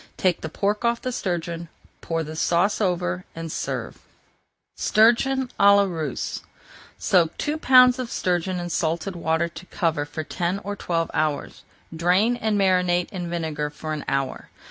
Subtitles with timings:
[0.17, 1.69] Take the pork off the sturgeon,
[2.01, 3.93] pour the sauce over, and serve.
[3.97, 6.41] [Page 407] STURGEON À LA RUSSE
[6.97, 11.61] Soak two pounds of sturgeon in salted water to cover for ten or twelve hours.
[11.95, 14.49] Drain and marinate in vinegar for an hour.